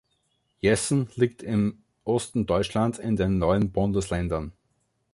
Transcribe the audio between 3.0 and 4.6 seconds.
den neuen Bundesländern.